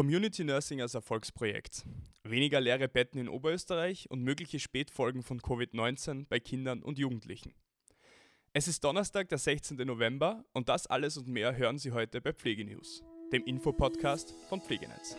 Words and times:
Community 0.00 0.44
Nursing 0.44 0.80
als 0.80 0.94
Erfolgsprojekt. 0.94 1.84
Weniger 2.22 2.58
leere 2.58 2.88
Betten 2.88 3.18
in 3.18 3.28
Oberösterreich 3.28 4.10
und 4.10 4.22
mögliche 4.22 4.58
Spätfolgen 4.58 5.22
von 5.22 5.42
Covid-19 5.42 6.24
bei 6.26 6.40
Kindern 6.40 6.82
und 6.82 6.98
Jugendlichen. 6.98 7.52
Es 8.54 8.66
ist 8.66 8.82
Donnerstag, 8.82 9.28
der 9.28 9.36
16. 9.36 9.76
November 9.76 10.42
und 10.54 10.70
das 10.70 10.86
alles 10.86 11.18
und 11.18 11.28
mehr 11.28 11.54
hören 11.54 11.76
Sie 11.76 11.92
heute 11.92 12.22
bei 12.22 12.32
Pflegenews, 12.32 13.02
dem 13.30 13.44
Infopodcast 13.44 14.32
von 14.48 14.62
Pflegenetz. 14.62 15.18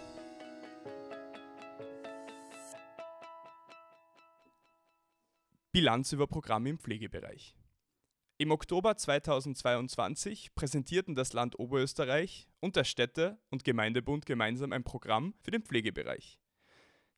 Bilanz 5.72 6.12
über 6.12 6.26
Programme 6.26 6.70
im 6.70 6.79
Pflegebereich. 6.79 7.54
Im 8.42 8.49
Oktober 8.49 8.97
2022 8.97 10.55
präsentierten 10.55 11.13
das 11.13 11.31
Land 11.31 11.60
Oberösterreich 11.60 12.47
und 12.60 12.76
der 12.76 12.85
Städte- 12.85 13.37
und 13.51 13.63
Gemeindebund 13.63 14.26
gemeinsam 14.26 14.71
ein 14.71 14.83
Programm 14.83 15.35
für 15.44 15.51
den 15.51 15.62
Pflegebereich. 15.62 16.40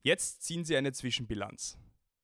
Jetzt 0.02 0.42
ziehen 0.42 0.66
sie 0.66 0.76
eine 0.76 0.92
Zwischenbilanz. 0.92 1.78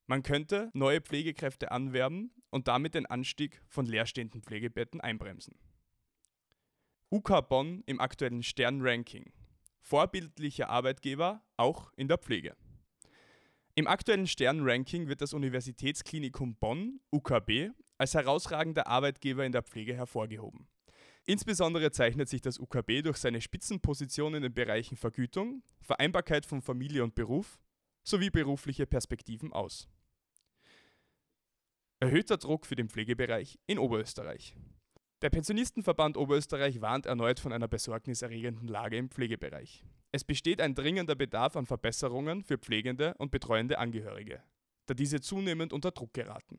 Man 0.07 0.23
könnte 0.23 0.71
neue 0.75 1.01
Pflegekräfte 1.01 1.73
anwerben 1.73 2.31
und 2.51 2.69
damit 2.69 2.95
den 2.95 3.07
Anstieg 3.07 3.63
von 3.69 3.87
leerstehenden 3.87 4.43
Pflegebetten 4.43 5.01
einbremsen. 5.01 5.59
UK 7.11 7.49
Bonn 7.49 7.83
im 7.87 8.01
aktuellen 8.01 8.43
Stern-Ranking. 8.43 9.33
Vorbildlicher 9.81 10.69
Arbeitgeber 10.69 11.43
auch 11.57 11.91
in 11.97 12.07
der 12.07 12.19
Pflege. 12.19 12.55
Im 13.75 13.87
aktuellen 13.87 14.27
Stern-Ranking 14.27 15.09
wird 15.09 15.23
das 15.23 15.33
Universitätsklinikum 15.33 16.57
Bonn, 16.57 17.01
UKB, 17.11 17.71
als 18.01 18.15
herausragender 18.15 18.87
Arbeitgeber 18.87 19.45
in 19.45 19.53
der 19.53 19.63
Pflege 19.63 19.95
hervorgehoben. 19.95 20.67
Insbesondere 21.27 21.91
zeichnet 21.91 22.31
sich 22.31 22.41
das 22.41 22.59
UKB 22.59 23.03
durch 23.03 23.19
seine 23.19 23.43
Spitzenposition 23.43 24.33
in 24.33 24.43
den 24.43 24.55
Bereichen 24.55 24.97
Vergütung, 24.97 25.63
Vereinbarkeit 25.83 26.47
von 26.47 26.63
Familie 26.63 27.05
und 27.05 27.15
Beruf 27.15 27.61
sowie 28.03 28.31
berufliche 28.31 28.87
Perspektiven 28.87 29.53
aus. 29.53 29.87
Erhöhter 32.01 32.39
Druck 32.39 32.65
für 32.65 32.75
den 32.75 32.89
Pflegebereich 32.89 33.59
in 33.67 33.79
Oberösterreich. 33.79 34.57
Der 35.21 35.29
Pensionistenverband 35.29 36.17
Oberösterreich 36.17 36.81
warnt 36.81 37.05
erneut 37.05 37.39
von 37.39 37.53
einer 37.53 37.69
besorgniserregenden 37.69 38.67
Lage 38.67 38.97
im 38.97 39.11
Pflegebereich. 39.11 39.85
Es 40.11 40.25
besteht 40.25 40.63
ein 40.63 40.75
dringender 40.75 41.17
Bedarf 41.17 41.55
an 41.55 41.67
Verbesserungen 41.67 42.45
für 42.45 42.57
pflegende 42.57 43.13
und 43.19 43.31
betreuende 43.31 43.79
Angehörige, 43.79 44.43
da 44.87 44.95
diese 44.95 45.21
zunehmend 45.21 45.75
unter 45.75 45.91
Druck 45.91 46.15
geraten. 46.15 46.59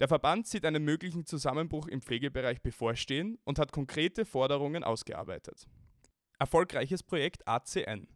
Der 0.00 0.06
Verband 0.06 0.46
sieht 0.46 0.64
einen 0.64 0.84
möglichen 0.84 1.26
Zusammenbruch 1.26 1.88
im 1.88 2.00
Pflegebereich 2.00 2.62
bevorstehen 2.62 3.38
und 3.44 3.58
hat 3.58 3.72
konkrete 3.72 4.24
Forderungen 4.24 4.84
ausgearbeitet. 4.84 5.66
Erfolgreiches 6.38 7.02
Projekt 7.02 7.46
ACN. 7.48 8.06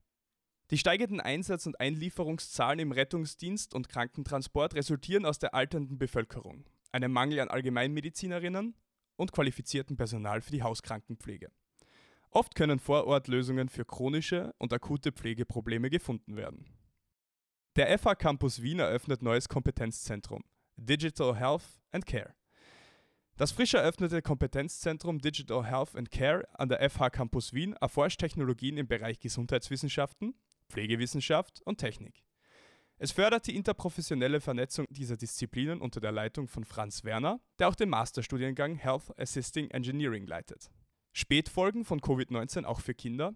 Die 0.70 0.78
steigenden 0.78 1.20
Einsatz- 1.20 1.66
und 1.66 1.80
Einlieferungszahlen 1.80 2.78
im 2.78 2.92
Rettungsdienst 2.92 3.74
und 3.74 3.88
Krankentransport 3.88 4.74
resultieren 4.74 5.26
aus 5.26 5.40
der 5.40 5.54
alternden 5.54 5.98
Bevölkerung, 5.98 6.64
einem 6.92 7.12
Mangel 7.12 7.40
an 7.40 7.48
Allgemeinmedizinerinnen 7.48 8.76
und 9.16 9.32
qualifiziertem 9.32 9.96
Personal 9.96 10.40
für 10.40 10.52
die 10.52 10.62
Hauskrankenpflege. 10.62 11.50
Oft 12.30 12.54
können 12.54 12.78
vor 12.78 13.06
Ort 13.06 13.28
Lösungen 13.28 13.68
für 13.68 13.84
chronische 13.84 14.54
und 14.58 14.72
akute 14.72 15.12
Pflegeprobleme 15.12 15.90
gefunden 15.90 16.36
werden. 16.36 16.64
Der 17.76 17.98
FH 17.98 18.14
Campus 18.14 18.62
Wien 18.62 18.78
eröffnet 18.78 19.20
neues 19.20 19.48
Kompetenzzentrum, 19.48 20.44
Digital 20.76 21.36
Health 21.36 21.80
and 21.90 22.06
Care. 22.06 22.34
Das 23.36 23.52
frisch 23.52 23.74
eröffnete 23.74 24.22
Kompetenzzentrum 24.22 25.18
Digital 25.18 25.64
Health 25.64 25.96
and 25.96 26.10
Care 26.10 26.46
an 26.52 26.68
der 26.68 26.88
FH 26.88 27.10
Campus 27.10 27.52
Wien 27.52 27.72
erforscht 27.74 28.20
Technologien 28.20 28.76
im 28.76 28.86
Bereich 28.86 29.20
Gesundheitswissenschaften, 29.20 30.34
Pflegewissenschaft 30.68 31.62
und 31.62 31.78
Technik. 31.78 32.22
Es 32.98 33.10
fördert 33.10 33.46
die 33.48 33.56
interprofessionelle 33.56 34.40
Vernetzung 34.40 34.86
dieser 34.90 35.16
Disziplinen 35.16 35.80
unter 35.80 36.00
der 36.00 36.12
Leitung 36.12 36.46
von 36.46 36.64
Franz 36.64 37.02
Werner, 37.02 37.40
der 37.58 37.68
auch 37.68 37.74
den 37.74 37.88
Masterstudiengang 37.88 38.76
Health 38.76 39.18
Assisting 39.18 39.70
Engineering 39.70 40.26
leitet. 40.26 40.70
Spätfolgen 41.12 41.84
von 41.84 42.00
Covid-19 42.00 42.64
auch 42.64 42.80
für 42.80 42.94
Kinder? 42.94 43.34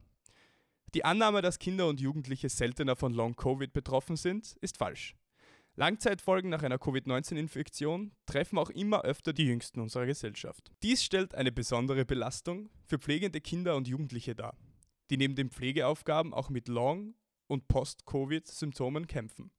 Die 0.95 1.05
Annahme, 1.05 1.43
dass 1.43 1.59
Kinder 1.59 1.89
und 1.89 2.01
Jugendliche 2.01 2.49
seltener 2.49 2.97
von 2.97 3.13
Long-Covid 3.13 3.73
betroffen 3.73 4.17
sind, 4.17 4.57
ist 4.61 4.79
falsch. 4.79 5.17
Langzeitfolgen 5.79 6.49
nach 6.49 6.63
einer 6.63 6.79
Covid-19-Infektion 6.79 8.13
treffen 8.25 8.57
auch 8.57 8.71
immer 8.71 9.03
öfter 9.03 9.35
die 9.35 9.45
Jüngsten 9.45 9.81
unserer 9.81 10.07
Gesellschaft. 10.07 10.73
Dies 10.83 11.05
stellt 11.05 11.35
eine 11.35 11.53
besondere 11.53 12.07
Belastung 12.07 12.71
für 12.87 12.99
pflegende 12.99 13.43
Kinder 13.43 13.77
und 13.77 13.87
Jugendliche 13.87 14.35
dar, 14.35 14.57
die 15.11 15.19
neben 15.19 15.35
den 15.35 15.51
Pflegeaufgaben 15.51 16.33
auch 16.33 16.49
mit 16.49 16.69
Long- 16.69 17.15
und 17.47 17.69
Post-Covid-Symptomen 17.69 19.07
kämpfen. 19.07 19.51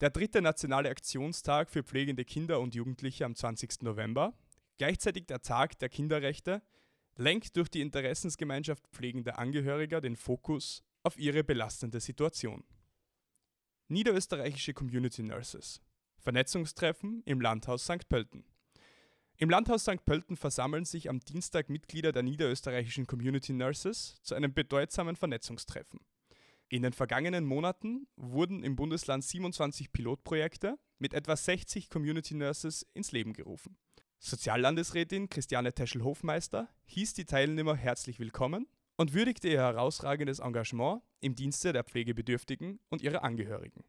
Der 0.00 0.08
dritte 0.08 0.40
nationale 0.40 0.88
Aktionstag 0.88 1.68
für 1.68 1.82
pflegende 1.82 2.24
Kinder 2.24 2.60
und 2.60 2.74
Jugendliche 2.74 3.26
am 3.26 3.34
20. 3.34 3.82
November, 3.82 4.32
gleichzeitig 4.78 5.26
der 5.26 5.42
Tag 5.42 5.78
der 5.78 5.90
Kinderrechte, 5.90 6.62
lenkt 7.16 7.54
durch 7.54 7.68
die 7.68 7.82
Interessensgemeinschaft 7.82 8.86
pflegender 8.88 9.38
Angehöriger 9.38 10.00
den 10.00 10.16
Fokus 10.16 10.82
auf 11.02 11.18
ihre 11.18 11.44
belastende 11.44 12.00
Situation. 12.00 12.64
Niederösterreichische 13.88 14.74
Community 14.74 15.22
Nurses. 15.22 15.80
Vernetzungstreffen 16.18 17.22
im 17.24 17.40
Landhaus 17.40 17.84
St. 17.84 18.08
Pölten. 18.08 18.44
Im 19.36 19.48
Landhaus 19.48 19.82
St. 19.82 20.04
Pölten 20.04 20.36
versammeln 20.36 20.84
sich 20.84 21.08
am 21.08 21.20
Dienstag 21.20 21.70
Mitglieder 21.70 22.10
der 22.10 22.24
niederösterreichischen 22.24 23.06
Community 23.06 23.52
Nurses 23.52 24.20
zu 24.22 24.34
einem 24.34 24.52
bedeutsamen 24.52 25.14
Vernetzungstreffen. 25.14 26.00
In 26.68 26.82
den 26.82 26.94
vergangenen 26.94 27.44
Monaten 27.44 28.08
wurden 28.16 28.64
im 28.64 28.74
Bundesland 28.74 29.22
27 29.22 29.92
Pilotprojekte 29.92 30.80
mit 30.98 31.14
etwa 31.14 31.36
60 31.36 31.88
Community 31.88 32.34
Nurses 32.34 32.84
ins 32.92 33.12
Leben 33.12 33.34
gerufen. 33.34 33.76
Soziallandesrätin 34.18 35.28
Christiane 35.28 35.72
Teschel-Hofmeister 35.72 36.68
hieß 36.86 37.14
die 37.14 37.24
Teilnehmer 37.24 37.76
herzlich 37.76 38.18
willkommen 38.18 38.66
und 38.96 39.14
würdigte 39.14 39.48
ihr 39.48 39.60
herausragendes 39.60 40.38
Engagement 40.38 41.02
im 41.20 41.34
Dienste 41.34 41.72
der 41.72 41.84
Pflegebedürftigen 41.84 42.80
und 42.88 43.02
ihrer 43.02 43.22
Angehörigen. 43.22 43.84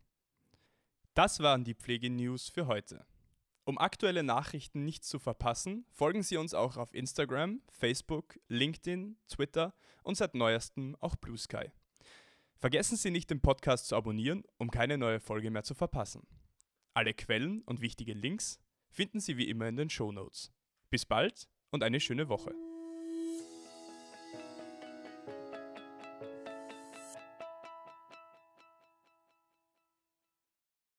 Das 1.14 1.40
waren 1.40 1.64
die 1.64 1.74
Pflegenews 1.74 2.50
für 2.50 2.68
heute. 2.68 3.06
Um 3.66 3.78
aktuelle 3.78 4.24
Nachrichten 4.24 4.86
nicht 4.86 5.04
zu 5.04 5.20
verpassen, 5.20 5.86
folgen 5.92 6.24
Sie 6.24 6.38
uns 6.38 6.54
auch 6.54 6.78
auf 6.78 6.94
Instagram, 6.94 7.62
Facebook, 7.70 8.40
LinkedIn, 8.48 9.18
Twitter 9.28 9.74
und 10.04 10.16
seit 10.16 10.36
neuestem 10.36 10.96
auch 11.02 11.16
Blue 11.18 11.38
Sky. 11.38 11.72
Vergessen 12.60 12.96
Sie 12.96 13.12
nicht, 13.12 13.30
den 13.30 13.42
Podcast 13.42 13.88
zu 13.88 13.96
abonnieren, 13.96 14.44
um 14.58 14.72
keine 14.72 14.98
neue 14.98 15.20
Folge 15.20 15.52
mehr 15.52 15.64
zu 15.64 15.76
verpassen. 15.76 16.26
Alle 16.94 17.14
Quellen 17.14 17.62
und 17.64 17.82
wichtige 17.82 18.14
Links 18.14 18.60
finden 18.90 19.20
Sie 19.20 19.38
wie 19.38 19.50
immer 19.50 19.68
in 19.68 19.76
den 19.76 19.90
Show 19.90 20.12
Notes. 20.12 20.52
Bis 20.90 21.06
bald 21.06 21.48
und 21.70 21.84
eine 21.84 22.00
schöne 22.00 22.30
Woche. 22.30 22.67